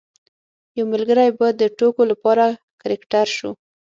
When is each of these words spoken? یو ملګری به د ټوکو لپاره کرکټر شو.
یو 0.77 0.85
ملګری 0.93 1.29
به 1.37 1.47
د 1.61 1.63
ټوکو 1.77 2.03
لپاره 2.11 2.45
کرکټر 2.81 3.27
شو. 3.37 3.51